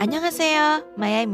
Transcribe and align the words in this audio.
Annyeonghaseyo, 0.00 0.96
Maya 0.96 1.28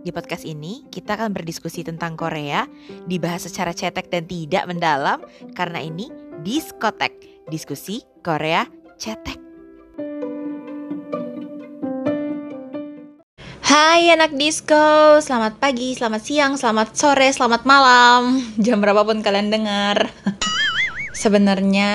Di 0.00 0.08
podcast 0.08 0.48
ini, 0.48 0.88
kita 0.88 1.20
akan 1.20 1.36
berdiskusi 1.36 1.84
tentang 1.84 2.16
Korea, 2.16 2.64
dibahas 3.04 3.44
secara 3.44 3.76
cetek 3.76 4.08
dan 4.08 4.24
tidak 4.24 4.64
mendalam, 4.72 5.20
karena 5.52 5.84
ini 5.84 6.08
Diskotek, 6.40 7.44
diskusi 7.52 8.00
Korea 8.24 8.64
cetek. 8.96 9.36
Hai 13.60 14.08
anak 14.16 14.32
disco, 14.32 15.20
selamat 15.20 15.60
pagi, 15.60 15.92
selamat 15.92 16.22
siang, 16.24 16.56
selamat 16.56 16.96
sore, 16.96 17.28
selamat 17.28 17.68
malam, 17.68 18.40
jam 18.56 18.80
berapapun 18.80 19.20
kalian 19.20 19.52
dengar. 19.52 20.08
Sebenarnya 21.16 21.92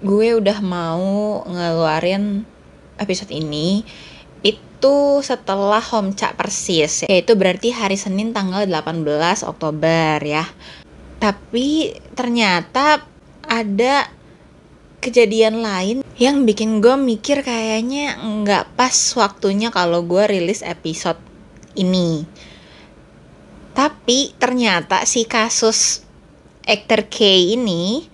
gue 0.00 0.32
udah 0.32 0.64
mau 0.64 1.44
ngeluarin 1.44 2.48
episode 2.96 3.28
ini 3.28 3.84
itu 4.40 5.20
setelah 5.20 5.84
Homca 5.84 6.32
persis 6.32 7.04
yaitu 7.04 7.36
berarti 7.36 7.68
hari 7.68 8.00
Senin 8.00 8.32
tanggal 8.32 8.64
18 8.64 9.44
Oktober 9.44 10.16
ya. 10.24 10.48
Tapi 11.20 11.92
ternyata 12.16 13.04
ada 13.44 14.08
kejadian 15.04 15.60
lain 15.60 16.00
yang 16.16 16.48
bikin 16.48 16.80
gue 16.80 16.96
mikir 16.96 17.44
kayaknya 17.44 18.24
nggak 18.24 18.72
pas 18.72 18.96
waktunya 19.20 19.68
kalau 19.68 20.00
gue 20.00 20.24
rilis 20.32 20.64
episode 20.64 21.20
ini. 21.76 22.24
Tapi 23.76 24.32
ternyata 24.40 25.04
si 25.04 25.28
kasus 25.28 26.08
actor 26.64 27.04
K 27.12 27.52
ini 27.52 28.08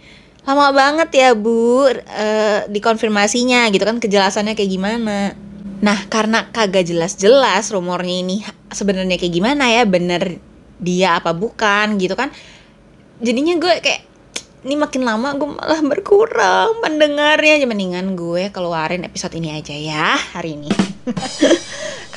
lama 0.49 0.73
banget 0.73 1.13
ya 1.13 1.29
bu 1.37 1.85
uh, 1.85 2.65
dikonfirmasinya 2.73 3.69
gitu 3.69 3.85
kan 3.85 4.01
kejelasannya 4.01 4.57
kayak 4.57 4.73
gimana 4.73 5.37
Nah, 5.79 6.11
karena 6.11 6.51
kagak 6.51 6.91
jelas-jelas 6.91 7.71
rumornya 7.71 8.17
ini 8.27 8.43
sebenarnya 8.75 9.15
kayak 9.15 9.35
gimana 9.35 9.71
ya, 9.71 9.87
bener 9.87 10.43
dia 10.83 11.19
apa 11.23 11.31
bukan 11.31 11.99
gitu 12.03 12.19
kan. 12.19 12.35
Jadinya 13.23 13.55
gue 13.59 13.79
kayak 13.83 14.03
ini 14.67 14.75
makin 14.75 15.07
lama 15.07 15.39
gue 15.39 15.49
malah 15.55 15.81
berkurang 15.87 16.83
mendengarnya. 16.83 17.63
Mendingan 17.63 18.19
gue 18.19 18.51
keluarin 18.51 19.07
episode 19.07 19.39
ini 19.39 19.55
aja 19.55 19.75
ya 19.75 20.19
hari 20.35 20.59
ini. 20.59 20.71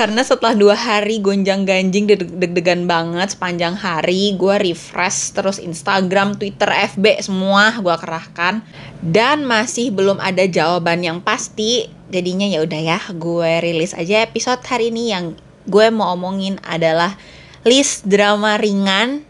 Karena 0.01 0.25
setelah 0.25 0.57
dua 0.57 0.73
hari 0.73 1.21
gonjang 1.21 1.61
ganjing 1.61 2.09
deg-degan 2.09 2.89
banget 2.89 3.37
sepanjang 3.37 3.77
hari 3.77 4.33
gue 4.33 4.57
refresh 4.57 5.29
terus 5.29 5.61
Instagram, 5.61 6.41
Twitter, 6.41 6.73
FB 6.97 7.21
semua 7.21 7.77
gue 7.77 7.93
kerahkan. 7.93 8.65
Dan 8.97 9.45
masih 9.45 9.93
belum 9.93 10.17
ada 10.17 10.41
jawaban 10.49 11.05
yang 11.05 11.21
pasti 11.21 11.85
jadinya 12.09 12.49
ya 12.49 12.65
udah 12.65 12.81
ya 12.81 12.97
gue 13.13 13.51
rilis 13.61 13.93
aja 13.93 14.25
episode 14.25 14.65
hari 14.65 14.89
ini. 14.89 15.13
Yang 15.13 15.37
gue 15.69 15.93
mau 15.93 16.17
omongin 16.17 16.57
adalah 16.65 17.13
list 17.61 18.09
drama 18.09 18.57
ringan 18.57 19.21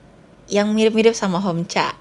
yang 0.48 0.72
mirip-mirip 0.72 1.12
sama 1.12 1.44
Homcha. 1.44 2.00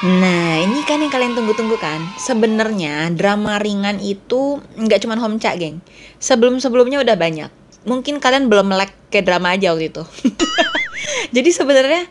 Nah 0.00 0.64
ini 0.64 0.80
kan 0.88 1.04
yang 1.04 1.12
kalian 1.12 1.36
tunggu-tunggu 1.36 1.76
kan? 1.76 2.00
Sebenarnya 2.16 3.12
drama 3.12 3.60
ringan 3.60 4.00
itu 4.00 4.64
nggak 4.80 5.04
cuma 5.04 5.20
Homcha 5.20 5.52
geng. 5.60 5.84
Sebelum-sebelumnya 6.24 7.04
udah 7.04 7.20
banyak 7.20 7.65
Mungkin 7.86 8.18
kalian 8.18 8.50
belum 8.50 8.74
melek 8.74 8.92
ke 9.08 9.22
drama 9.22 9.54
aja 9.54 9.70
waktu 9.72 9.94
itu. 9.94 10.02
Jadi 11.36 11.50
sebenarnya 11.54 12.02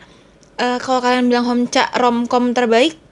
uh, 0.56 0.78
kalau 0.80 1.04
kalian 1.04 1.28
bilang 1.28 1.44
Homcha 1.44 1.92
romcom 1.94 2.56
terbaik 2.56 3.06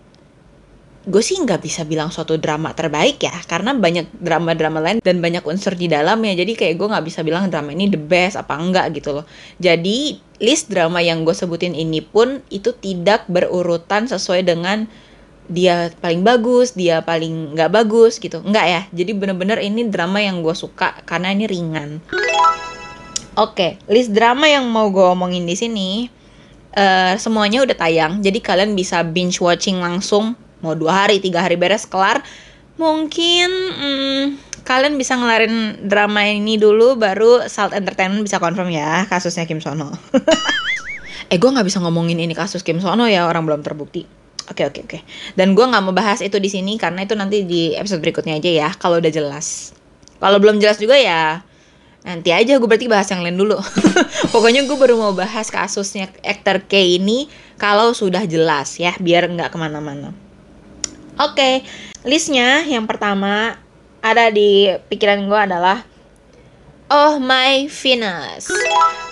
gue 1.04 1.20
sih 1.20 1.36
nggak 1.36 1.60
bisa 1.60 1.84
bilang 1.84 2.08
suatu 2.08 2.40
drama 2.40 2.72
terbaik 2.72 3.20
ya 3.20 3.36
karena 3.44 3.76
banyak 3.76 4.08
drama-drama 4.24 4.80
lain 4.80 4.98
dan 5.04 5.20
banyak 5.20 5.44
unsur 5.44 5.76
di 5.76 5.84
dalamnya. 5.84 6.32
Jadi 6.32 6.56
kayak 6.56 6.80
gue 6.80 6.88
nggak 6.88 7.04
bisa 7.04 7.20
bilang 7.20 7.52
drama 7.52 7.76
ini 7.76 7.92
the 7.92 8.00
best 8.00 8.40
apa 8.40 8.56
enggak 8.56 8.88
gitu 8.96 9.20
loh. 9.20 9.28
Jadi 9.60 10.16
list 10.40 10.72
drama 10.72 11.04
yang 11.04 11.28
gue 11.28 11.36
sebutin 11.36 11.76
ini 11.76 12.00
pun 12.00 12.40
itu 12.48 12.72
tidak 12.80 13.28
berurutan 13.28 14.08
sesuai 14.08 14.48
dengan 14.48 14.88
dia 15.44 15.92
paling 16.00 16.24
bagus 16.24 16.72
dia 16.72 17.04
paling 17.04 17.52
nggak 17.52 17.70
bagus 17.70 18.16
gitu. 18.16 18.40
Enggak 18.40 18.66
ya? 18.66 18.80
Jadi 18.92 19.12
bener-bener 19.12 19.60
ini 19.60 19.84
drama 19.88 20.20
yang 20.20 20.40
gue 20.40 20.56
suka 20.56 20.96
karena 21.04 21.32
ini 21.36 21.44
ringan. 21.44 22.00
Oke 23.34 23.50
okay, 23.50 23.70
list 23.90 24.14
drama 24.14 24.46
yang 24.46 24.64
mau 24.70 24.88
gue 24.88 25.04
omongin 25.04 25.42
di 25.44 25.58
sini 25.58 26.06
uh, 26.72 27.14
semuanya 27.20 27.60
udah 27.66 27.76
tayang. 27.76 28.24
Jadi 28.24 28.38
kalian 28.40 28.72
bisa 28.72 29.04
binge 29.04 29.42
watching 29.42 29.82
langsung. 29.82 30.38
Mau 30.64 30.72
dua 30.72 31.04
hari 31.04 31.20
tiga 31.20 31.44
hari 31.44 31.60
beres 31.60 31.84
kelar. 31.84 32.24
Mungkin 32.80 33.50
hmm, 33.52 34.22
kalian 34.64 34.96
bisa 34.96 35.14
ngelarin 35.14 35.86
drama 35.86 36.24
ini 36.24 36.56
dulu 36.56 36.96
baru 36.96 37.46
Salt 37.46 37.76
Entertainment 37.76 38.24
bisa 38.24 38.40
confirm 38.40 38.72
ya 38.72 39.04
kasusnya 39.06 39.44
Kim 39.44 39.60
Sono. 39.60 39.92
Eh 41.32 41.40
gue 41.40 41.48
nggak 41.48 41.64
bisa 41.64 41.80
ngomongin 41.80 42.20
ini 42.20 42.36
kasus 42.36 42.60
Kim 42.60 42.84
Sono 42.84 43.08
ya 43.08 43.24
orang 43.24 43.48
belum 43.48 43.64
terbukti 43.64 44.04
Oke 44.44 44.60
okay, 44.60 44.64
oke 44.68 44.80
okay, 44.80 44.82
oke. 44.84 44.98
Okay. 45.08 45.32
Dan 45.38 45.56
gue 45.56 45.64
nggak 45.64 45.82
mau 45.84 45.96
bahas 45.96 46.20
itu 46.20 46.36
di 46.36 46.52
sini 46.52 46.76
karena 46.76 47.08
itu 47.08 47.16
nanti 47.16 47.48
di 47.48 47.72
episode 47.72 48.04
berikutnya 48.04 48.36
aja 48.36 48.50
ya 48.50 48.68
kalau 48.76 49.00
udah 49.00 49.12
jelas. 49.12 49.72
Kalau 50.20 50.36
belum 50.36 50.60
jelas 50.60 50.76
juga 50.76 50.96
ya 51.00 51.40
nanti 52.04 52.36
aja 52.36 52.60
gue 52.60 52.68
berarti 52.68 52.84
bahas 52.84 53.08
yang 53.08 53.24
lain 53.24 53.40
dulu. 53.40 53.56
Pokoknya 54.32 54.68
gue 54.68 54.76
baru 54.76 55.00
mau 55.00 55.16
bahas 55.16 55.48
kasusnya 55.48 56.12
actor 56.20 56.60
K 56.68 57.00
ini 57.00 57.32
kalau 57.56 57.96
sudah 57.96 58.28
jelas 58.28 58.76
ya 58.76 58.92
biar 59.00 59.24
nggak 59.32 59.48
ke 59.48 59.56
mana-mana. 59.56 60.12
Oke, 61.14 61.38
okay, 61.38 61.54
listnya 62.04 62.66
yang 62.66 62.84
pertama 62.84 63.56
ada 64.04 64.28
di 64.28 64.68
pikiran 64.92 65.24
gue 65.24 65.40
adalah 65.40 65.86
Oh 66.92 67.16
my 67.16 67.64
Venus. 67.72 68.52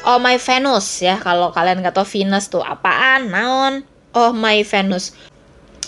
Oh 0.05 0.21
my 0.21 0.37
Venus 0.37 1.01
ya 1.01 1.17
kalau 1.17 1.49
kalian 1.57 1.81
nggak 1.81 1.97
tahu 1.97 2.05
Venus 2.05 2.53
tuh 2.53 2.61
apaan, 2.61 3.33
naon. 3.33 3.89
Oh 4.13 4.33
my 4.33 4.61
Venus. 4.65 5.17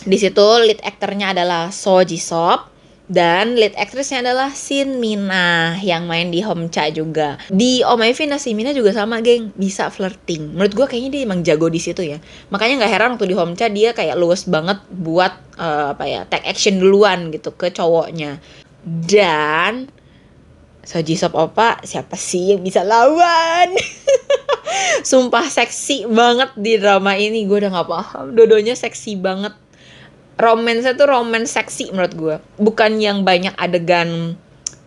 Di 0.04 0.20
situ 0.20 0.44
lead 0.64 0.84
aktornya 0.84 1.32
adalah 1.32 1.72
So 1.72 2.00
Ji 2.04 2.20
Sop. 2.20 2.74
Dan 3.04 3.60
lead 3.60 3.76
aktrisnya 3.76 4.24
adalah 4.24 4.48
Shin 4.56 4.96
Mina 4.96 5.76
yang 5.84 6.08
main 6.08 6.32
di 6.32 6.40
Homcha 6.40 6.88
juga. 6.88 7.36
Di 7.52 7.84
Oh 7.84 8.00
My 8.00 8.16
Venus, 8.16 8.48
Shin 8.48 8.56
Mina 8.56 8.72
juga 8.72 8.96
sama, 8.96 9.20
geng. 9.20 9.52
Bisa 9.60 9.92
flirting. 9.92 10.56
Menurut 10.56 10.72
gue 10.72 10.86
kayaknya 10.88 11.10
dia 11.12 11.22
emang 11.28 11.44
jago 11.44 11.68
di 11.68 11.76
situ 11.76 12.00
ya. 12.00 12.16
Makanya 12.48 12.80
nggak 12.80 12.92
heran 12.96 13.10
waktu 13.12 13.28
di 13.28 13.36
Homcha 13.36 13.68
dia 13.68 13.92
kayak 13.92 14.16
luwes 14.16 14.48
banget 14.48 14.80
buat 14.88 15.36
uh, 15.60 15.92
apa 15.92 16.04
ya, 16.08 16.24
take 16.24 16.48
action 16.48 16.80
duluan 16.80 17.28
gitu 17.28 17.52
ke 17.52 17.68
cowoknya. 17.76 18.40
Dan 18.84 19.92
Soji 20.84 21.16
Sop 21.16 21.34
Opa 21.36 21.80
siapa 21.84 22.16
sih 22.16 22.54
yang 22.54 22.60
bisa 22.60 22.84
lawan? 22.84 23.72
Sumpah 25.08 25.48
seksi 25.48 26.08
banget 26.08 26.52
di 26.56 26.76
drama 26.76 27.16
ini. 27.16 27.48
Gue 27.48 27.64
udah 27.64 27.72
gak 27.72 27.88
paham. 27.88 28.24
Dodonya 28.36 28.76
seksi 28.76 29.16
banget 29.20 29.56
romance 30.38 30.86
tuh 30.98 31.06
romance 31.06 31.54
seksi 31.54 31.94
menurut 31.94 32.14
gue 32.14 32.36
bukan 32.58 32.98
yang 32.98 33.22
banyak 33.22 33.54
adegan 33.54 34.34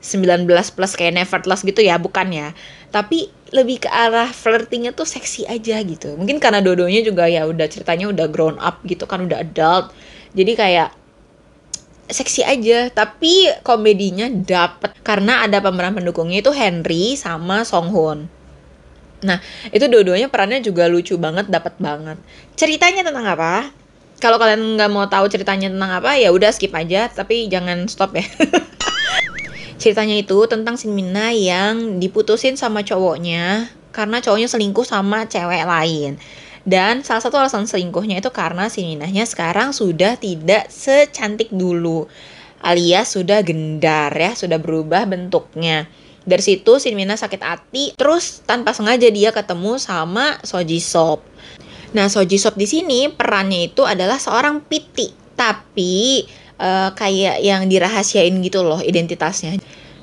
19 0.03 0.47
plus 0.47 0.93
kayak 0.95 1.15
Nevertheless 1.15 1.63
gitu 1.63 1.83
ya 1.83 1.95
bukan 1.99 2.31
ya 2.31 2.51
tapi 2.91 3.31
lebih 3.51 3.87
ke 3.87 3.89
arah 3.91 4.27
flirtingnya 4.31 4.91
tuh 4.91 5.07
seksi 5.07 5.47
aja 5.47 5.79
gitu 5.83 6.15
mungkin 6.19 6.39
karena 6.39 6.59
dodonya 6.59 7.03
juga 7.03 7.27
ya 7.27 7.47
udah 7.47 7.67
ceritanya 7.67 8.11
udah 8.11 8.27
grown 8.27 8.57
up 8.59 8.83
gitu 8.83 9.07
kan 9.07 9.23
udah 9.23 9.43
adult 9.43 9.91
jadi 10.35 10.51
kayak 10.55 10.89
seksi 12.07 12.41
aja 12.43 12.87
tapi 12.91 13.51
komedinya 13.61 14.27
dapet. 14.31 14.95
Karena 15.03 15.43
ada 15.43 15.59
pemeran 15.59 15.93
pendukungnya 15.93 16.39
itu 16.41 16.51
Henry 16.55 17.19
sama 17.19 17.67
Song 17.67 17.91
Hoon. 17.91 18.27
Nah 19.23 19.41
itu 19.69 19.85
dua-duanya 19.85 20.31
perannya 20.31 20.63
juga 20.63 20.87
lucu 20.87 21.19
banget 21.19 21.51
dapat 21.51 21.75
banget. 21.77 22.17
Ceritanya 22.55 23.05
tentang 23.05 23.27
apa? 23.27 23.69
Kalau 24.17 24.41
kalian 24.41 24.79
nggak 24.79 24.89
mau 24.89 25.05
tahu 25.05 25.29
ceritanya 25.29 25.69
tentang 25.69 25.91
apa 25.93 26.17
ya 26.17 26.33
udah 26.33 26.49
skip 26.49 26.73
aja 26.73 27.05
tapi 27.11 27.45
jangan 27.51 27.85
stop 27.85 28.17
ya. 28.17 28.25
Ceritanya 29.81 30.17
itu 30.17 30.41
tentang 30.49 30.73
Shin 30.73 30.97
Mina 30.97 31.29
yang 31.29 32.01
diputusin 32.01 32.57
sama 32.57 32.81
cowoknya 32.81 33.69
karena 33.93 34.17
cowoknya 34.21 34.49
selingkuh 34.49 34.85
sama 34.85 35.29
cewek 35.29 35.65
lain 35.65 36.17
dan 36.67 36.99
salah 37.07 37.23
satu 37.23 37.39
alasan 37.39 37.63
selingkuhnya 37.63 38.19
itu 38.19 38.27
karena 38.35 38.67
Shin 38.67 38.91
Minanya 38.91 39.23
sekarang 39.23 39.71
sudah 39.71 40.19
tidak 40.19 40.67
secantik 40.67 41.47
dulu 41.47 42.11
alias 42.59 43.15
sudah 43.15 43.39
gendar 43.39 44.11
ya 44.11 44.35
sudah 44.35 44.59
berubah 44.59 45.07
bentuknya 45.07 45.87
dari 46.27 46.43
situ 46.43 46.75
Shin 46.83 46.99
Mina 46.99 47.15
sakit 47.15 47.39
hati 47.39 47.95
terus 47.95 48.43
tanpa 48.43 48.75
sengaja 48.75 49.07
dia 49.07 49.31
ketemu 49.31 49.79
sama 49.79 50.43
Soji 50.43 50.83
Sop 50.83 51.23
Nah, 51.95 52.11
Soji 52.11 52.35
Sop 52.35 52.59
di 52.59 52.67
sini 52.67 53.07
perannya 53.07 53.71
itu 53.71 53.87
adalah 53.87 54.19
seorang 54.19 54.59
piti, 54.67 55.07
tapi 55.39 56.27
uh, 56.59 56.91
kayak 56.91 57.39
yang 57.39 57.71
dirahasiain 57.71 58.35
gitu 58.43 58.65
loh 58.65 58.83
identitasnya. 58.83 59.55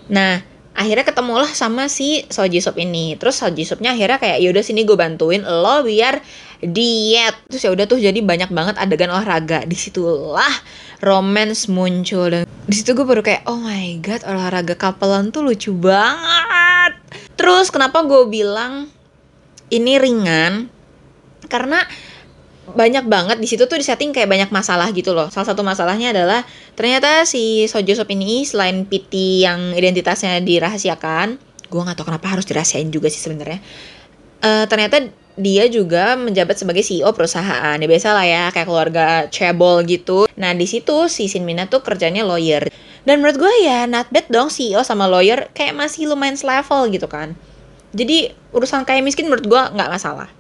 Nah, 0.09 0.41
akhirnya 0.75 1.07
ketemulah 1.07 1.49
sama 1.55 1.87
si 1.87 2.27
Soji 2.27 2.59
Sop 2.59 2.77
ini. 2.77 3.15
Terus 3.15 3.39
Soji 3.39 3.63
Sopnya 3.63 3.95
akhirnya 3.95 4.19
kayak 4.19 4.39
yaudah 4.43 4.63
sini 4.67 4.83
gue 4.83 4.99
bantuin 4.99 5.47
lo 5.47 5.87
biar 5.87 6.19
diet. 6.61 7.35
Terus 7.49 7.63
ya 7.63 7.71
udah 7.71 7.87
tuh 7.87 8.03
jadi 8.03 8.19
banyak 8.19 8.51
banget 8.51 8.75
adegan 8.77 9.15
olahraga. 9.15 9.63
Di 9.65 9.79
situlah 9.79 10.51
romance 11.01 11.71
muncul 11.71 12.29
dan 12.29 12.43
di 12.67 12.75
situ 12.75 12.93
gue 12.93 13.07
baru 13.07 13.23
kayak 13.23 13.47
oh 13.47 13.61
my 13.63 14.03
god 14.03 14.27
olahraga 14.27 14.75
kapelan 14.75 15.31
tuh 15.31 15.47
lucu 15.47 15.71
banget. 15.73 16.99
Terus 17.39 17.71
kenapa 17.71 18.03
gue 18.05 18.27
bilang 18.27 18.91
ini 19.71 19.97
ringan? 19.97 20.69
Karena 21.47 21.81
banyak 22.73 23.05
banget 23.05 23.37
di 23.37 23.45
situ 23.45 23.69
tuh 23.69 23.77
disetting 23.77 24.17
kayak 24.17 24.29
banyak 24.31 24.49
masalah 24.49 24.89
gitu 24.97 25.13
loh. 25.13 25.29
Salah 25.29 25.53
satu 25.53 25.61
masalahnya 25.61 26.17
adalah 26.17 26.41
ternyata 26.73 27.29
si 27.29 27.69
Sojo 27.69 27.93
Sop 27.93 28.09
ini 28.09 28.49
selain 28.49 28.89
PT 28.89 29.45
yang 29.45 29.77
identitasnya 29.77 30.41
dirahasiakan, 30.41 31.37
gue 31.69 31.81
nggak 31.85 31.97
tahu 32.01 32.09
kenapa 32.09 32.33
harus 32.33 32.49
dirahasiain 32.49 32.89
juga 32.89 33.13
sih 33.13 33.21
sebenarnya. 33.21 33.61
Uh, 34.41 34.65
ternyata 34.69 35.13
dia 35.35 35.67
juga 35.67 36.15
menjabat 36.15 36.55
sebagai 36.55 36.87
CEO 36.87 37.11
perusahaan. 37.11 37.75
Ya 37.75 37.87
biasa 37.91 38.15
lah 38.15 38.27
ya, 38.27 38.45
kayak 38.55 38.69
keluarga 38.71 39.07
cebol 39.29 39.83
gitu. 39.85 40.31
Nah, 40.39 40.55
di 40.55 40.67
situ 40.67 41.11
si 41.11 41.27
Sin 41.27 41.43
Mina 41.43 41.67
tuh 41.67 41.83
kerjanya 41.83 42.23
lawyer. 42.23 42.71
Dan 43.05 43.21
menurut 43.21 43.37
gue 43.37 43.53
ya 43.67 43.85
not 43.85 44.09
bad 44.09 44.31
dong 44.33 44.49
CEO 44.49 44.81
sama 44.81 45.05
lawyer 45.05 45.53
kayak 45.53 45.77
masih 45.77 46.09
lumayan 46.09 46.39
selevel 46.39 46.89
gitu 46.89 47.05
kan. 47.11 47.37
Jadi 47.93 48.33
urusan 48.55 48.87
kayak 48.89 49.05
miskin 49.05 49.29
menurut 49.29 49.45
gue 49.45 49.63
nggak 49.75 49.91
masalah. 49.91 50.31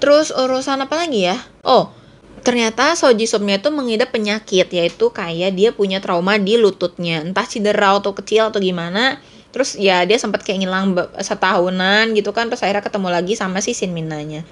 Terus 0.00 0.32
urusan 0.32 0.80
apa 0.80 0.96
lagi 0.96 1.28
ya? 1.28 1.36
Oh, 1.60 1.92
ternyata 2.40 2.96
Soji 2.96 3.28
Somnya 3.28 3.60
itu 3.60 3.68
mengidap 3.68 4.10
penyakit 4.10 4.72
yaitu 4.72 5.12
kayak 5.12 5.52
dia 5.54 5.70
punya 5.76 6.00
trauma 6.00 6.40
di 6.40 6.56
lututnya. 6.56 7.20
Entah 7.20 7.44
cedera 7.44 7.94
atau 7.94 8.16
kecil 8.16 8.48
atau 8.48 8.58
gimana. 8.58 9.20
Terus 9.52 9.76
ya 9.76 10.02
dia 10.08 10.16
sempat 10.16 10.40
kayak 10.42 10.64
ngilang 10.64 10.96
setahunan 11.20 12.16
gitu 12.16 12.30
kan 12.32 12.48
terus 12.48 12.62
akhirnya 12.64 12.86
ketemu 12.86 13.08
lagi 13.10 13.34
sama 13.34 13.58
si 13.58 13.74
Sin 13.74 13.90
Minanya 13.90 14.46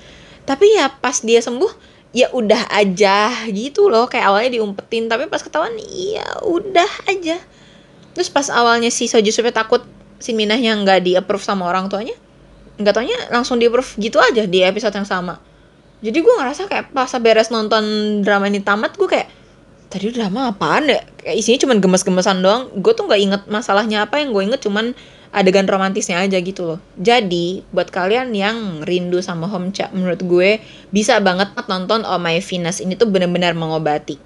tapi 0.48 0.64
ya 0.72 0.88
pas 0.88 1.20
dia 1.20 1.44
sembuh 1.44 1.68
ya 2.16 2.32
udah 2.32 2.72
aja 2.72 3.44
gitu 3.52 3.92
loh. 3.92 4.08
Kayak 4.08 4.32
awalnya 4.32 4.56
diumpetin 4.56 5.12
tapi 5.12 5.28
pas 5.28 5.44
ketahuan 5.44 5.76
ya 5.92 6.24
udah 6.40 6.88
aja. 7.04 7.36
Terus 8.16 8.32
pas 8.32 8.48
awalnya 8.48 8.88
si 8.88 9.12
Soji 9.12 9.28
Somnya 9.28 9.52
takut 9.52 9.84
Sin 10.16 10.40
Minanya 10.40 10.72
nggak 10.72 11.04
di 11.04 11.12
approve 11.20 11.44
sama 11.44 11.68
orang 11.68 11.92
tuanya 11.92 12.16
nggak 12.78 12.94
taunya 12.94 13.18
langsung 13.34 13.58
di 13.58 13.66
approve 13.66 13.98
gitu 13.98 14.22
aja 14.22 14.46
di 14.46 14.62
episode 14.62 14.94
yang 14.94 15.08
sama. 15.08 15.36
Jadi 15.98 16.18
gue 16.22 16.34
ngerasa 16.38 16.70
kayak 16.70 16.94
pas 16.94 17.10
beres 17.18 17.50
nonton 17.50 17.82
drama 18.22 18.46
ini 18.46 18.62
tamat 18.62 18.94
gue 18.94 19.10
kayak 19.10 19.28
tadi 19.90 20.14
drama 20.14 20.54
apaan 20.54 20.86
ya? 20.86 21.02
Kayak 21.18 21.36
isinya 21.42 21.58
cuma 21.66 21.74
gemes-gemesan 21.76 22.38
doang. 22.38 22.70
Gue 22.78 22.94
tuh 22.94 23.10
nggak 23.10 23.20
inget 23.20 23.42
masalahnya 23.50 24.06
apa 24.06 24.22
yang 24.22 24.30
gue 24.30 24.42
inget 24.46 24.62
cuman 24.62 24.94
adegan 25.34 25.66
romantisnya 25.66 26.22
aja 26.22 26.38
gitu 26.38 26.64
loh. 26.64 26.80
Jadi 26.96 27.66
buat 27.74 27.90
kalian 27.90 28.32
yang 28.32 28.86
rindu 28.86 29.20
sama 29.20 29.50
Homcha 29.50 29.90
menurut 29.92 30.22
gue 30.24 30.62
bisa 30.94 31.18
banget 31.18 31.52
nonton 31.66 32.06
Oh 32.06 32.16
My 32.22 32.38
Venus. 32.38 32.78
Ini 32.78 32.94
tuh 32.94 33.10
bener-bener 33.10 33.52
mengobati. 33.58 34.16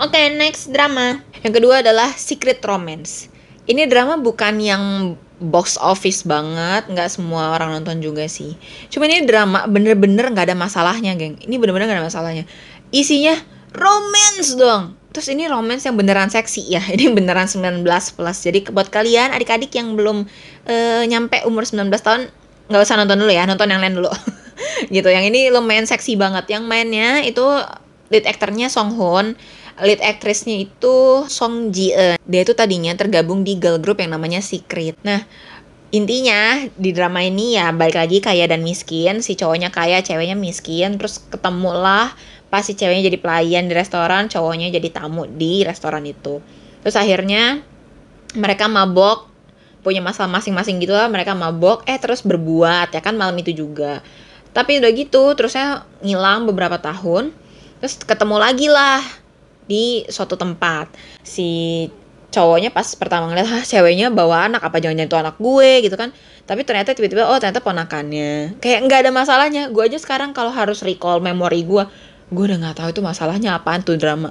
Oke 0.00 0.16
okay, 0.16 0.32
next 0.32 0.72
drama. 0.72 1.20
Yang 1.44 1.60
kedua 1.60 1.84
adalah 1.84 2.08
Secret 2.16 2.64
Romance 2.64 3.29
ini 3.70 3.86
drama 3.86 4.18
bukan 4.18 4.58
yang 4.58 5.14
box 5.40 5.80
office 5.80 6.26
banget 6.26 6.90
nggak 6.90 7.08
semua 7.08 7.56
orang 7.56 7.80
nonton 7.80 8.02
juga 8.02 8.28
sih. 8.28 8.58
Cuma 8.92 9.08
ini 9.08 9.24
drama 9.24 9.64
bener-bener 9.64 10.28
nggak 10.28 10.52
ada 10.52 10.56
masalahnya 10.58 11.16
geng. 11.16 11.40
Ini 11.40 11.54
bener-bener 11.56 11.88
nggak 11.88 11.98
ada 12.02 12.06
masalahnya. 12.10 12.44
Isinya 12.90 13.38
romance 13.72 14.58
dong. 14.58 14.98
Terus 15.10 15.26
ini 15.32 15.46
romance 15.50 15.86
yang 15.86 15.96
beneran 15.98 16.30
seksi 16.30 16.70
ya. 16.70 16.82
Ini 16.94 17.10
beneran 17.10 17.50
19 17.50 17.82
plus. 18.14 18.36
Jadi 18.46 18.70
buat 18.70 18.94
kalian 18.94 19.34
adik-adik 19.34 19.74
yang 19.74 19.98
belum 19.98 20.22
uh, 20.70 21.02
nyampe 21.02 21.42
umur 21.50 21.66
19 21.66 21.90
tahun 21.98 22.30
nggak 22.70 22.82
usah 22.86 22.94
nonton 22.94 23.18
dulu 23.18 23.32
ya. 23.34 23.42
Nonton 23.42 23.66
yang 23.74 23.82
lain 23.82 23.98
dulu. 23.98 24.10
Gitu. 24.94 25.08
Yang 25.10 25.34
ini 25.34 25.50
lumayan 25.50 25.82
seksi 25.82 26.14
banget. 26.14 26.46
Yang 26.54 26.62
mainnya 26.70 27.26
itu 27.26 27.42
lead 28.10 28.22
aktornya 28.26 28.70
Song 28.70 28.94
Hoon 28.94 29.34
lead 29.80 30.00
aktrisnya 30.04 30.56
itu 30.60 31.24
Song 31.26 31.72
Ji 31.72 31.92
Eun. 31.92 32.20
Dia 32.24 32.40
itu 32.44 32.52
tadinya 32.52 32.92
tergabung 32.94 33.42
di 33.42 33.56
girl 33.56 33.80
group 33.80 34.00
yang 34.00 34.14
namanya 34.14 34.44
Secret. 34.44 34.96
Nah, 35.02 35.24
intinya 35.90 36.64
di 36.78 36.94
drama 36.94 37.24
ini 37.24 37.58
ya 37.58 37.72
balik 37.74 37.96
lagi 37.98 38.22
kaya 38.22 38.46
dan 38.46 38.62
miskin. 38.62 39.24
Si 39.24 39.34
cowoknya 39.34 39.72
kaya, 39.72 40.04
ceweknya 40.04 40.36
miskin. 40.38 41.00
Terus 41.00 41.24
ketemu 41.26 41.72
lah 41.74 42.12
pas 42.50 42.66
si 42.66 42.74
ceweknya 42.74 43.06
jadi 43.06 43.18
pelayan 43.22 43.70
di 43.70 43.74
restoran, 43.78 44.26
cowoknya 44.26 44.74
jadi 44.74 44.88
tamu 44.90 45.26
di 45.30 45.62
restoran 45.62 46.02
itu. 46.02 46.42
Terus 46.82 46.96
akhirnya 46.98 47.62
mereka 48.34 48.66
mabok, 48.66 49.30
punya 49.86 50.02
masalah 50.02 50.28
masing-masing 50.28 50.82
gitu 50.82 50.92
lah. 50.92 51.06
Mereka 51.06 51.32
mabok, 51.38 51.86
eh 51.86 51.96
terus 51.96 52.26
berbuat 52.26 52.90
ya 52.90 53.00
kan 53.00 53.14
malam 53.14 53.38
itu 53.38 53.54
juga. 53.54 54.02
Tapi 54.50 54.82
udah 54.82 54.90
gitu, 54.90 55.30
terusnya 55.38 55.86
ngilang 56.02 56.50
beberapa 56.50 56.74
tahun. 56.82 57.30
Terus 57.78 57.94
ketemu 58.02 58.36
lagi 58.36 58.66
lah 58.66 59.00
di 59.70 60.02
suatu 60.10 60.34
tempat. 60.34 60.90
Si 61.22 61.86
cowoknya 62.34 62.70
pas 62.70 62.86
pertama 62.94 63.26
ngeliat 63.30 63.46
ah 63.50 63.62
ceweknya 63.66 64.10
bawa 64.10 64.46
anak 64.46 64.62
apa 64.62 64.82
jangan 64.82 65.06
itu 65.06 65.14
anak 65.14 65.38
gue? 65.38 65.86
gitu 65.86 65.94
kan. 65.94 66.10
Tapi 66.50 66.66
ternyata 66.66 66.90
tiba-tiba 66.98 67.30
oh 67.30 67.38
ternyata 67.38 67.62
ponakannya. 67.62 68.58
Kayak 68.58 68.90
nggak 68.90 68.98
ada 69.06 69.10
masalahnya. 69.14 69.62
Gue 69.70 69.86
aja 69.86 69.98
sekarang 70.02 70.34
kalau 70.34 70.50
harus 70.50 70.82
recall 70.82 71.22
memori 71.22 71.62
gue 71.62 71.86
gue 72.30 72.44
udah 72.46 72.58
nggak 72.62 72.76
tahu 72.78 72.88
itu 72.94 73.02
masalahnya 73.02 73.58
apaan 73.58 73.82
tuh 73.82 73.98
drama. 73.98 74.30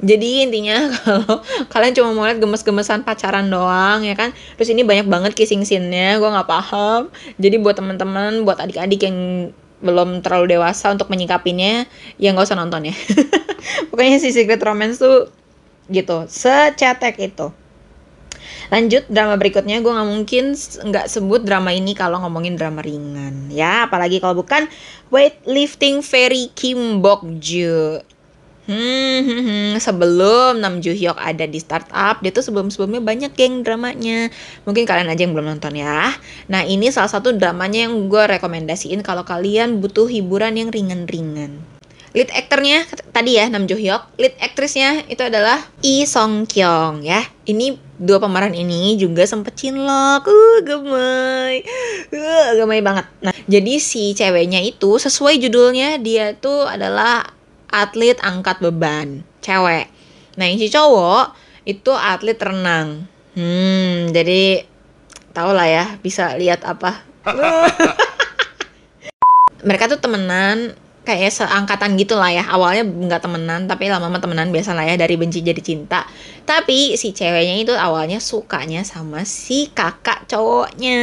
Jadi 0.00 0.48
intinya 0.48 0.88
kalau 1.04 1.44
kalian 1.68 1.92
cuma 1.92 2.08
mau 2.16 2.24
lihat 2.24 2.40
gemes-gemesan 2.40 3.04
pacaran 3.04 3.52
doang 3.52 4.00
ya 4.00 4.16
kan 4.16 4.32
terus 4.56 4.72
ini 4.72 4.80
banyak 4.80 5.04
banget 5.10 5.32
kissing 5.36 5.66
scene-nya 5.66 6.16
gue 6.18 6.30
nggak 6.30 6.48
paham. 6.48 7.10
Jadi 7.36 7.56
buat 7.60 7.76
teman-teman 7.76 8.46
buat 8.46 8.58
adik-adik 8.62 9.00
yang 9.04 9.18
belum 9.80 10.20
terlalu 10.20 10.56
dewasa 10.56 10.92
untuk 10.92 11.08
menyikapinya 11.08 11.88
ya 12.20 12.28
nggak 12.32 12.46
usah 12.46 12.58
nonton 12.60 12.92
ya. 12.92 12.94
Pokoknya 13.92 14.20
si 14.20 14.32
Secret 14.32 14.60
Romance 14.60 15.00
tuh 15.00 15.32
gitu 15.90 16.28
secetek 16.28 17.18
itu. 17.18 17.52
Lanjut 18.70 19.02
drama 19.10 19.34
berikutnya 19.34 19.82
gue 19.82 19.90
nggak 19.90 20.10
mungkin 20.14 20.44
nggak 20.56 21.06
sebut 21.10 21.42
drama 21.42 21.74
ini 21.74 21.98
kalau 21.98 22.22
ngomongin 22.22 22.54
drama 22.54 22.80
ringan 22.84 23.50
ya. 23.50 23.90
Apalagi 23.90 24.22
kalau 24.22 24.38
bukan 24.38 24.70
weightlifting 25.10 26.04
fairy 26.06 26.52
Kim 26.54 27.02
Bok 27.02 27.26
Joo 27.42 28.04
Hmm, 28.68 29.24
hmm, 29.24 29.42
hmm, 29.42 29.70
sebelum 29.80 30.60
Nam 30.60 30.84
Joo 30.84 30.92
Hyuk 30.92 31.16
ada 31.16 31.48
di 31.48 31.56
startup, 31.56 32.20
dia 32.20 32.30
tuh 32.30 32.44
sebelum-sebelumnya 32.44 33.00
banyak 33.00 33.32
geng 33.32 33.64
dramanya. 33.64 34.28
Mungkin 34.68 34.84
kalian 34.84 35.08
aja 35.08 35.24
yang 35.24 35.32
belum 35.32 35.48
nonton 35.56 35.80
ya. 35.80 36.12
Nah, 36.46 36.62
ini 36.68 36.92
salah 36.92 37.08
satu 37.08 37.32
dramanya 37.32 37.88
yang 37.88 38.06
gue 38.06 38.22
rekomendasiin 38.36 39.00
kalau 39.00 39.24
kalian 39.24 39.80
butuh 39.80 40.06
hiburan 40.06 40.60
yang 40.60 40.68
ringan-ringan. 40.68 41.80
Lead 42.10 42.26
aktornya 42.34 42.90
tadi 43.14 43.38
ya 43.38 43.46
Nam 43.46 43.70
Joo 43.70 43.78
Hyuk, 43.78 44.02
lead 44.18 44.34
aktrisnya 44.42 45.06
itu 45.06 45.22
adalah 45.22 45.62
Lee 45.78 46.02
Song 46.10 46.42
Kyung 46.42 47.06
ya. 47.06 47.22
Ini 47.46 47.78
dua 48.02 48.18
pemeran 48.18 48.50
ini 48.50 48.98
juga 48.98 49.22
sempet 49.30 49.54
cinlok, 49.54 50.26
uh 50.26 50.58
gemay, 50.66 51.62
uh 52.10 52.50
gemay 52.58 52.82
banget. 52.82 53.06
Nah, 53.22 53.30
jadi 53.46 53.78
si 53.78 54.10
ceweknya 54.18 54.58
itu 54.58 54.98
sesuai 54.98 55.38
judulnya 55.38 56.02
dia 56.02 56.34
tuh 56.34 56.66
adalah 56.66 57.30
atlet 57.70 58.18
angkat 58.20 58.58
beban, 58.58 59.22
cewek. 59.40 59.88
Nah, 60.36 60.44
yang 60.46 60.58
si 60.58 60.68
cowok 60.70 61.34
itu 61.64 61.90
atlet 61.94 62.38
renang. 62.38 63.06
Hmm, 63.34 64.10
jadi 64.10 64.66
tau 65.30 65.54
lah 65.54 65.66
ya, 65.70 65.84
bisa 66.02 66.34
lihat 66.34 66.66
apa. 66.66 67.06
Mereka 69.66 69.92
tuh 69.92 70.00
temenan 70.02 70.74
kayak 71.00 71.32
seangkatan 71.32 71.96
gitu 71.96 72.14
lah 72.14 72.28
ya 72.28 72.44
awalnya 72.52 72.84
nggak 72.84 73.24
temenan 73.24 73.64
tapi 73.64 73.88
lama-lama 73.88 74.20
temenan 74.20 74.52
biasa 74.52 74.76
lah 74.76 74.84
ya 74.84 75.00
dari 75.00 75.16
benci 75.16 75.40
jadi 75.40 75.58
cinta 75.58 76.04
tapi 76.44 76.94
si 77.00 77.16
ceweknya 77.16 77.56
itu 77.56 77.72
awalnya 77.72 78.20
sukanya 78.20 78.84
sama 78.84 79.24
si 79.24 79.72
kakak 79.72 80.28
cowoknya 80.28 81.00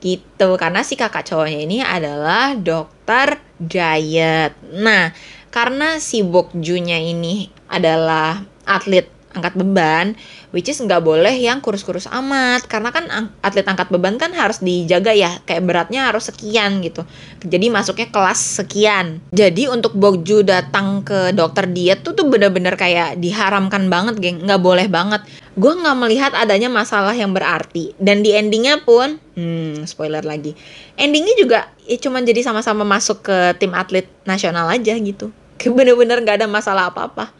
gitu. 0.00 0.56
Karena 0.60 0.84
si 0.84 0.94
kakak 0.94 1.26
cowoknya 1.28 1.60
ini 1.64 1.78
adalah 1.80 2.56
dokter 2.56 3.40
diet. 3.56 4.52
Nah 4.72 5.12
karena 5.48 5.96
si 6.02 6.20
Bokjunya 6.20 7.00
ini 7.00 7.48
adalah 7.72 8.44
atlet 8.68 9.08
angkat 9.36 9.52
beban, 9.54 10.16
which 10.56 10.72
is 10.72 10.80
nggak 10.80 11.04
boleh 11.04 11.36
yang 11.36 11.60
kurus-kurus 11.60 12.08
amat, 12.08 12.64
karena 12.64 12.88
kan 12.88 13.04
atlet 13.44 13.68
angkat 13.68 13.92
beban 13.92 14.16
kan 14.16 14.32
harus 14.32 14.64
dijaga 14.64 15.12
ya, 15.12 15.36
kayak 15.44 15.68
beratnya 15.68 16.08
harus 16.08 16.32
sekian 16.32 16.80
gitu. 16.80 17.04
Jadi 17.44 17.68
masuknya 17.68 18.08
kelas 18.08 18.64
sekian. 18.64 19.20
Jadi 19.30 19.68
untuk 19.68 19.92
Bokju 19.92 20.42
datang 20.42 21.04
ke 21.04 21.36
dokter 21.36 21.68
diet 21.68 22.00
tuh 22.00 22.16
tuh 22.16 22.26
bener-bener 22.26 22.72
kayak 22.74 23.20
diharamkan 23.20 23.92
banget, 23.92 24.16
geng, 24.16 24.40
nggak 24.48 24.62
boleh 24.64 24.88
banget. 24.88 25.20
Gue 25.56 25.72
nggak 25.72 25.96
melihat 25.96 26.32
adanya 26.36 26.72
masalah 26.72 27.12
yang 27.12 27.32
berarti. 27.32 27.96
Dan 27.96 28.20
di 28.20 28.32
endingnya 28.32 28.84
pun, 28.84 29.20
hmm, 29.36 29.84
spoiler 29.88 30.24
lagi, 30.24 30.56
endingnya 30.96 31.36
juga 31.36 31.60
ya 31.84 31.96
cuman 32.00 32.24
jadi 32.26 32.42
sama-sama 32.42 32.82
masuk 32.82 33.24
ke 33.24 33.36
tim 33.60 33.72
atlet 33.76 34.08
nasional 34.24 34.68
aja 34.72 34.96
gitu. 34.96 35.32
Bener-bener 35.56 36.20
nggak 36.20 36.44
ada 36.44 36.48
masalah 36.50 36.92
apa-apa. 36.92 37.32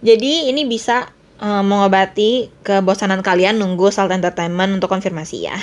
Jadi 0.00 0.48
ini 0.48 0.64
bisa 0.64 1.12
uh, 1.40 1.64
mengobati 1.64 2.52
kebosanan 2.62 3.24
kalian 3.24 3.58
nunggu 3.58 3.88
Salt 3.88 4.12
Entertainment 4.12 4.78
untuk 4.78 4.92
konfirmasi 4.92 5.48
ya. 5.48 5.56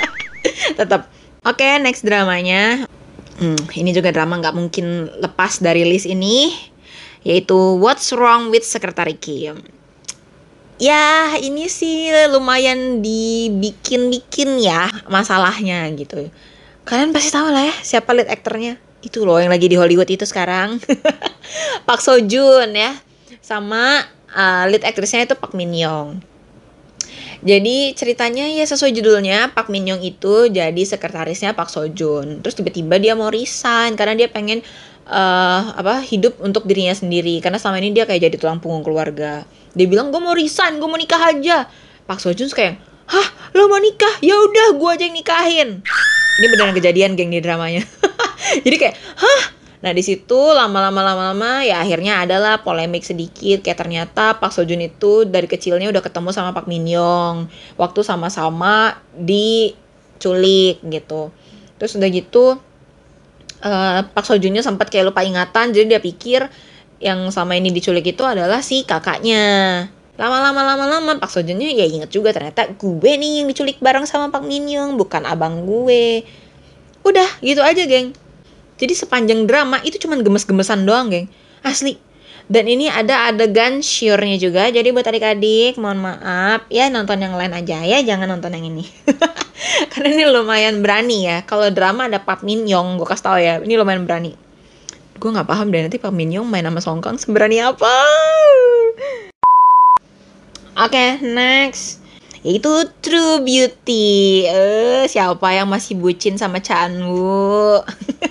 Tetap. 0.78 1.10
Oke, 1.44 1.64
okay, 1.66 1.82
next 1.82 2.06
dramanya. 2.06 2.86
Hmm, 3.40 3.56
ini 3.72 3.90
juga 3.96 4.12
drama 4.12 4.36
nggak 4.38 4.56
mungkin 4.56 5.08
lepas 5.20 5.64
dari 5.64 5.88
list 5.88 6.04
ini, 6.04 6.52
yaitu 7.24 7.56
What's 7.80 8.12
Wrong 8.12 8.52
with 8.52 8.64
Secretary 8.64 9.16
Kim. 9.16 9.64
Ya, 10.80 11.36
ini 11.36 11.68
sih 11.68 12.08
lumayan 12.32 13.04
dibikin-bikin 13.04 14.64
ya 14.64 14.88
masalahnya 15.12 15.84
gitu. 15.92 16.32
Kalian 16.88 17.12
pasti 17.12 17.28
tahu 17.28 17.52
lah 17.52 17.68
ya 17.68 17.76
siapa 17.84 18.16
lead 18.16 18.28
aktornya. 18.32 18.80
Itu 19.00 19.24
loh 19.24 19.40
yang 19.40 19.52
lagi 19.52 19.68
di 19.68 19.76
Hollywood 19.76 20.08
itu 20.08 20.24
sekarang. 20.24 20.80
Pak 21.88 22.00
Seo 22.00 22.20
Joon 22.24 22.72
ya. 22.72 22.96
Sama 23.44 24.04
uh, 24.34 24.64
lead 24.70 24.82
aktrisnya 24.86 25.26
itu 25.26 25.34
Pak 25.38 25.52
Min 25.54 25.72
Young. 25.74 26.22
Jadi 27.40 27.96
ceritanya 27.96 28.44
ya 28.52 28.68
sesuai 28.68 28.92
judulnya 28.92 29.56
Pak 29.56 29.72
Min 29.72 29.88
Young 29.88 30.04
itu 30.04 30.52
jadi 30.52 30.82
sekretarisnya 30.84 31.56
Pak 31.56 31.72
Seo 31.72 31.88
Joon. 31.88 32.44
Terus 32.44 32.52
tiba-tiba 32.60 33.00
dia 33.00 33.16
mau 33.16 33.32
resign 33.32 33.96
karena 33.96 34.12
dia 34.12 34.28
pengen 34.28 34.60
uh, 35.08 35.72
apa 35.72 36.04
hidup 36.04 36.36
untuk 36.44 36.68
dirinya 36.68 36.92
sendiri 36.92 37.40
karena 37.40 37.56
selama 37.56 37.80
ini 37.80 37.96
dia 37.96 38.04
kayak 38.04 38.28
jadi 38.28 38.36
tulang 38.36 38.60
punggung 38.60 38.84
keluarga. 38.84 39.48
Dia 39.72 39.86
bilang 39.88 40.12
gue 40.12 40.20
mau 40.20 40.36
resign, 40.36 40.76
gue 40.76 40.88
mau 40.88 41.00
nikah 41.00 41.32
aja. 41.32 41.64
Pak 42.04 42.20
Seo 42.20 42.36
Joon 42.36 42.52
kayak, 42.52 42.76
hah 43.08 43.28
lo 43.56 43.72
mau 43.72 43.80
nikah? 43.80 44.20
Ya 44.20 44.36
udah 44.36 44.76
gue 44.76 44.90
aja 44.92 45.04
yang 45.08 45.16
nikahin. 45.16 45.68
Ini 46.40 46.46
beneran 46.52 46.76
kejadian 46.76 47.16
geng 47.16 47.32
di 47.32 47.40
dramanya. 47.40 47.88
jadi 48.68 48.76
kayak, 48.76 48.94
hah 49.16 49.42
Nah 49.80 49.96
di 49.96 50.04
situ 50.04 50.36
lama-lama 50.36 51.00
lama-lama 51.00 51.64
ya 51.64 51.80
akhirnya 51.80 52.28
adalah 52.28 52.60
polemik 52.60 53.00
sedikit 53.00 53.64
kayak 53.64 53.80
ternyata 53.80 54.36
Pak 54.36 54.52
Sojun 54.52 54.84
itu 54.84 55.24
dari 55.24 55.48
kecilnya 55.48 55.88
udah 55.88 56.04
ketemu 56.04 56.36
sama 56.36 56.52
Pak 56.52 56.68
Min 56.68 56.84
Yong 56.84 57.48
waktu 57.80 58.00
sama-sama 58.04 59.00
diculik 59.16 60.84
gitu. 60.84 61.32
Terus 61.80 61.96
udah 61.96 62.08
gitu 62.12 62.60
uh, 63.64 64.00
Pak 64.04 64.24
Sojunnya 64.28 64.60
sempat 64.60 64.92
kayak 64.92 65.16
lupa 65.16 65.24
ingatan 65.24 65.72
jadi 65.72 65.96
dia 65.96 66.00
pikir 66.04 66.44
yang 67.00 67.32
sama 67.32 67.56
ini 67.56 67.72
diculik 67.72 68.04
itu 68.04 68.20
adalah 68.20 68.60
si 68.60 68.84
kakaknya. 68.84 69.88
Lama-lama 70.20 70.60
lama-lama 70.60 71.16
Pak 71.16 71.32
Sojunnya 71.32 71.72
ya 71.72 71.88
inget 71.88 72.12
juga 72.12 72.36
ternyata 72.36 72.68
gue 72.76 73.12
nih 73.16 73.40
yang 73.40 73.48
diculik 73.48 73.80
bareng 73.80 74.04
sama 74.04 74.28
Pak 74.28 74.44
Min 74.44 74.68
Yong 74.68 75.00
bukan 75.00 75.24
abang 75.24 75.64
gue. 75.64 76.28
Udah 77.00 77.40
gitu 77.40 77.64
aja 77.64 77.80
geng 77.88 78.12
jadi 78.80 78.96
sepanjang 78.96 79.44
drama 79.44 79.76
itu 79.84 80.00
cuman 80.00 80.24
gemes-gemesan 80.24 80.88
doang, 80.88 81.12
geng. 81.12 81.28
Asli. 81.60 82.00
Dan 82.50 82.66
ini 82.66 82.88
ada 82.88 83.30
adegan 83.30 83.84
sure-nya 83.84 84.40
juga. 84.40 84.72
Jadi 84.72 84.90
buat 84.90 85.04
adik-adik, 85.04 85.78
mohon 85.78 86.02
maaf 86.02 86.66
ya 86.72 86.90
nonton 86.90 87.20
yang 87.22 87.36
lain 87.36 87.52
aja 87.54 87.84
ya, 87.84 88.00
jangan 88.02 88.26
nonton 88.26 88.56
yang 88.56 88.66
ini. 88.72 88.88
Karena 89.92 90.08
ini 90.16 90.24
lumayan 90.26 90.80
berani 90.80 91.28
ya. 91.28 91.44
Kalau 91.44 91.68
drama 91.70 92.08
ada 92.08 92.18
Pak 92.24 92.42
Min 92.42 92.64
Yong, 92.66 92.98
gue 92.98 93.06
kasih 93.06 93.22
tau 93.22 93.38
ya. 93.38 93.60
Ini 93.60 93.76
lumayan 93.78 94.08
berani. 94.08 94.34
Gue 95.20 95.30
nggak 95.30 95.46
paham 95.46 95.68
deh 95.68 95.84
nanti 95.84 96.00
Pak 96.00 96.10
Min 96.10 96.32
Yong 96.32 96.48
main 96.48 96.64
sama 96.64 96.80
Song 96.80 96.98
Kang 97.04 97.20
seberani 97.20 97.60
apa. 97.60 97.86
Oke, 100.80 100.96
okay, 100.96 101.20
next 101.20 102.00
yaitu 102.40 102.72
True 103.04 103.44
Beauty. 103.44 104.48
Eh, 104.48 105.04
siapa 105.04 105.52
yang 105.52 105.68
masih 105.68 105.92
bucin 106.00 106.40
sama 106.40 106.58
Chan 106.64 106.88
Woo? 107.04 107.84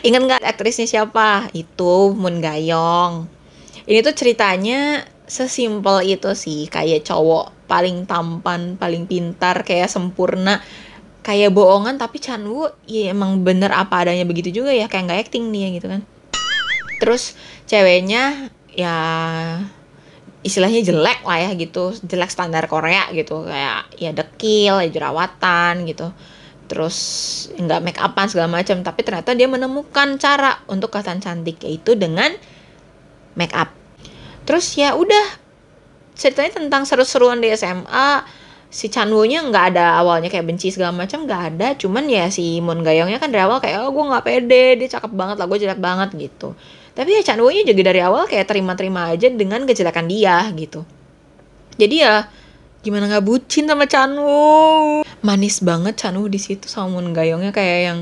Ingat 0.00 0.20
nggak 0.24 0.44
aktrisnya 0.48 0.88
siapa? 0.88 1.52
Itu 1.52 2.16
Moon 2.16 2.40
Gayong. 2.40 3.28
Ini 3.84 4.00
tuh 4.00 4.16
ceritanya 4.16 5.04
sesimpel 5.28 6.08
itu 6.08 6.32
sih, 6.32 6.66
kayak 6.72 7.04
cowok 7.04 7.68
paling 7.68 8.08
tampan, 8.08 8.80
paling 8.80 9.04
pintar, 9.04 9.60
kayak 9.60 9.92
sempurna, 9.92 10.58
kayak 11.20 11.52
bohongan 11.52 12.00
tapi 12.00 12.16
Chan 12.16 12.40
Woo 12.42 12.66
ya 12.88 13.12
emang 13.12 13.44
bener 13.44 13.70
apa 13.70 14.02
adanya 14.02 14.24
begitu 14.24 14.64
juga 14.64 14.72
ya, 14.72 14.88
kayak 14.88 15.04
nggak 15.06 15.20
acting 15.28 15.52
dia 15.52 15.68
gitu 15.68 15.86
kan. 15.86 16.02
Terus 16.96 17.36
ceweknya 17.68 18.50
ya 18.72 18.96
istilahnya 20.40 20.80
jelek 20.80 21.20
lah 21.28 21.38
ya 21.44 21.50
gitu, 21.60 21.92
jelek 22.08 22.32
standar 22.32 22.64
Korea 22.66 23.12
gitu, 23.12 23.44
kayak 23.44 24.00
ya 24.00 24.16
dekil, 24.16 24.80
ya 24.80 24.88
jerawatan 24.88 25.84
gitu 25.84 26.08
terus 26.70 26.96
nggak 27.58 27.82
make 27.82 27.98
upan 27.98 28.30
segala 28.30 28.46
macam 28.46 28.78
tapi 28.86 29.02
ternyata 29.02 29.34
dia 29.34 29.50
menemukan 29.50 30.22
cara 30.22 30.62
untuk 30.70 30.94
kelihatan 30.94 31.18
cantik 31.18 31.58
yaitu 31.66 31.98
dengan 31.98 32.30
make 33.34 33.50
up. 33.58 33.74
Terus 34.46 34.78
ya 34.78 34.94
udah 34.94 35.26
ceritanya 36.14 36.62
tentang 36.62 36.86
seru-seruan 36.86 37.42
di 37.42 37.50
SMA 37.58 38.22
si 38.70 38.86
Chanwoo-nya 38.86 39.42
nggak 39.50 39.74
ada 39.74 39.98
awalnya 39.98 40.30
kayak 40.30 40.46
benci 40.46 40.70
segala 40.70 40.94
macam 40.94 41.26
nggak 41.26 41.42
ada 41.54 41.74
cuman 41.74 42.06
ya 42.06 42.30
si 42.30 42.62
Moon 42.62 42.86
Gayongnya 42.86 43.18
kan 43.18 43.34
dari 43.34 43.42
awal 43.42 43.58
kayak 43.58 43.82
oh 43.82 43.90
gue 43.90 44.04
nggak 44.06 44.22
pede 44.22 44.64
dia 44.78 44.88
cakep 44.94 45.10
banget 45.10 45.36
lah 45.42 45.46
gue 45.50 45.58
jelek 45.58 45.80
banget 45.82 46.08
gitu. 46.14 46.54
Tapi 46.94 47.18
ya 47.18 47.22
Chanwoo-nya 47.26 47.66
juga 47.66 47.82
dari 47.90 47.98
awal 47.98 48.30
kayak 48.30 48.46
terima-terima 48.46 49.10
aja 49.10 49.26
dengan 49.26 49.66
kejelekan 49.66 50.06
dia 50.06 50.46
gitu. 50.54 50.86
Jadi 51.74 51.96
ya 51.98 52.30
gimana 52.80 53.08
nggak 53.12 53.24
bucin 53.24 53.68
sama 53.68 53.84
Chanwoo 53.84 55.04
manis 55.20 55.60
banget 55.60 56.00
Chanwoo 56.00 56.28
di 56.28 56.40
situ 56.40 56.64
sama 56.68 56.96
Moon 56.96 57.12
Gayongnya 57.12 57.52
kayak 57.52 57.80
yang 57.84 57.98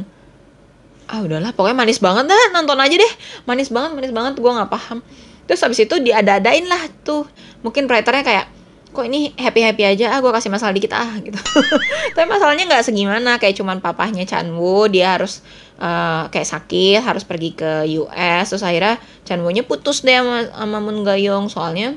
ah 1.08 1.24
udahlah 1.24 1.56
pokoknya 1.56 1.76
manis 1.76 1.98
banget 1.98 2.28
dah 2.28 2.44
nonton 2.52 2.76
aja 2.78 2.94
deh. 2.94 3.12
Manis 3.48 3.72
banget 3.72 3.96
manis 3.96 4.12
banget 4.12 4.36
gue 4.36 4.52
nggak 4.52 4.70
paham. 4.70 5.00
Terus 5.48 5.60
habis 5.64 5.80
itu 5.80 5.96
diada-adain 6.04 6.68
lah 6.68 6.84
tuh. 7.00 7.24
Mungkin 7.64 7.88
writernya 7.88 8.22
kayak 8.22 8.46
kok 8.92 9.04
ini 9.08 9.32
happy 9.40 9.60
happy 9.64 9.82
aja? 9.88 10.12
Ah 10.12 10.20
gue 10.20 10.28
kasih 10.28 10.52
masalah 10.52 10.76
dikit 10.76 10.92
ah 10.92 11.16
gitu. 11.24 11.40
Tapi 12.14 12.26
masalahnya 12.28 12.68
nggak 12.68 12.84
segimana 12.84 13.40
kayak 13.40 13.56
cuman 13.56 13.80
papahnya 13.80 14.28
Chanwoo 14.28 14.84
dia 14.92 15.16
harus 15.16 15.40
uh, 15.80 16.28
kayak 16.28 16.44
sakit 16.44 17.00
harus 17.00 17.24
pergi 17.24 17.56
ke 17.56 17.88
US 18.04 18.52
terus 18.52 18.62
akhirnya 18.62 19.00
Chanwoo-nya 19.24 19.64
putus 19.64 20.04
deh 20.04 20.12
sama, 20.12 20.44
sama 20.52 20.78
Moon 20.84 21.08
Gayong 21.08 21.48
soalnya 21.48 21.96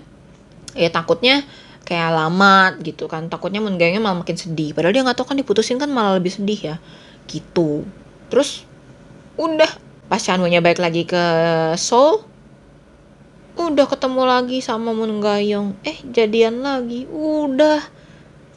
ya 0.72 0.88
takutnya 0.88 1.44
kayak 1.86 2.12
lama 2.14 2.76
gitu 2.82 3.06
kan. 3.12 3.28
Takutnya 3.28 3.60
menggayangnya 3.60 4.02
malah 4.02 4.24
makin 4.24 4.38
sedih. 4.38 4.72
Padahal 4.72 4.94
dia 4.96 5.04
nggak 5.06 5.18
tahu 5.18 5.28
kan 5.34 5.38
diputusin 5.38 5.78
kan 5.82 5.90
malah 5.90 6.18
lebih 6.18 6.32
sedih 6.32 6.60
ya. 6.60 6.76
Gitu. 7.28 7.86
Terus 8.32 8.64
udah. 9.36 9.70
Pas 10.12 10.20
Chanwoo-nya 10.20 10.60
balik 10.60 10.84
lagi 10.84 11.08
ke 11.08 11.24
Seoul 11.80 12.28
udah 13.52 13.86
ketemu 13.86 14.26
lagi 14.26 14.58
sama 14.64 14.90
Moon 14.96 15.22
Gayong 15.22 15.78
eh 15.88 16.00
jadian 16.12 16.64
lagi. 16.64 17.08
Udah. 17.08 17.80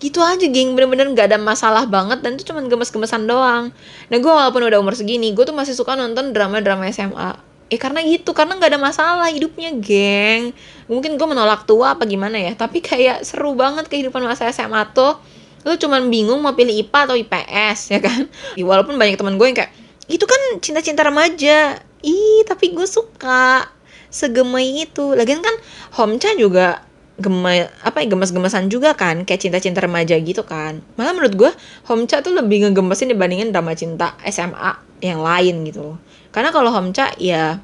Gitu 0.02 0.18
aja 0.18 0.42
geng. 0.44 0.74
Bener-bener 0.74 1.10
nggak 1.14 1.30
ada 1.30 1.38
masalah 1.38 1.86
banget 1.86 2.20
dan 2.20 2.34
itu 2.34 2.50
cuma 2.50 2.62
gemes-gemesan 2.66 3.30
doang. 3.30 3.70
Nah 4.10 4.16
gue 4.18 4.32
walaupun 4.32 4.66
udah 4.66 4.78
umur 4.82 4.98
segini 4.98 5.30
gue 5.30 5.44
tuh 5.46 5.54
masih 5.54 5.74
suka 5.78 5.94
nonton 5.94 6.34
drama-drama 6.34 6.90
SMA 6.90 7.53
eh 7.72 7.80
karena 7.80 8.04
gitu 8.04 8.36
karena 8.36 8.60
nggak 8.60 8.70
ada 8.76 8.80
masalah 8.80 9.28
hidupnya 9.32 9.72
geng. 9.80 10.52
Mungkin 10.90 11.16
gue 11.16 11.26
menolak 11.28 11.64
tua 11.64 11.96
apa 11.96 12.04
gimana 12.04 12.36
ya 12.36 12.52
tapi 12.52 12.84
kayak 12.84 13.24
seru 13.24 13.56
banget 13.56 13.88
kehidupan 13.88 14.20
masa 14.24 14.48
SMA 14.52 14.84
tuh. 14.92 15.16
Lu 15.64 15.72
cuman 15.80 16.12
bingung 16.12 16.44
mau 16.44 16.52
pilih 16.52 16.76
IPA 16.76 16.98
atau 17.08 17.16
IPS 17.16 17.78
ya 17.96 18.00
kan? 18.04 18.28
Walaupun 18.60 19.00
banyak 19.00 19.16
teman 19.16 19.40
gue 19.40 19.46
yang 19.48 19.56
kayak 19.56 19.72
itu 20.12 20.24
kan 20.28 20.60
cinta-cinta 20.60 21.00
remaja. 21.08 21.80
Ih 22.04 22.44
tapi 22.44 22.76
gue 22.76 22.84
suka 22.84 23.64
segemai 24.12 24.84
itu. 24.84 25.16
Lagian 25.16 25.40
kan 25.40 25.56
Homcha 25.96 26.36
juga 26.36 26.84
gemai 27.14 27.70
apa 27.86 28.02
ya 28.02 28.10
gemes-gemesan 28.10 28.66
juga 28.66 28.98
kan 28.98 29.22
kayak 29.22 29.40
cinta-cinta 29.40 29.80
remaja 29.80 30.20
gitu 30.20 30.44
kan. 30.44 30.84
Malah 31.00 31.16
menurut 31.16 31.34
gue 31.34 31.50
Homcha 31.88 32.20
tuh 32.20 32.36
lebih 32.36 32.68
ngegemesin 32.68 33.08
dibandingin 33.08 33.56
drama 33.56 33.72
cinta 33.72 34.20
SMA 34.28 35.00
yang 35.00 35.24
lain 35.24 35.64
gitu 35.68 35.96
karena 36.34 36.50
kalau 36.50 36.74
Homcha 36.74 37.14
ya 37.22 37.62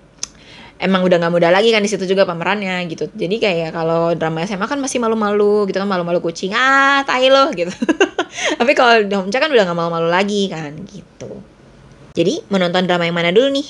emang 0.79 1.03
udah 1.03 1.19
nggak 1.19 1.35
muda 1.35 1.51
lagi 1.51 1.75
kan 1.75 1.83
di 1.83 1.91
situ 1.91 2.07
juga 2.07 2.23
pemerannya 2.23 2.87
gitu. 2.87 3.11
Jadi 3.11 3.43
kayak 3.43 3.75
kalau 3.75 4.15
drama 4.15 4.47
SMA 4.47 4.71
kan 4.71 4.79
masih 4.79 5.03
malu-malu 5.03 5.67
gitu 5.67 5.83
kan 5.83 5.91
malu-malu 5.91 6.23
kucing 6.23 6.55
ah 6.55 7.03
tai 7.03 7.27
lo 7.27 7.51
gitu. 7.59 7.75
Tapi 8.31 8.73
kalau 8.79 9.03
Homcha 9.27 9.43
kan 9.43 9.51
udah 9.51 9.67
nggak 9.67 9.79
malu-malu 9.79 10.07
lagi 10.07 10.47
kan 10.47 10.71
gitu. 10.87 11.43
Jadi 12.15 12.47
menonton 12.47 12.87
drama 12.87 13.11
yang 13.11 13.19
mana 13.19 13.35
dulu 13.35 13.51
nih 13.59 13.67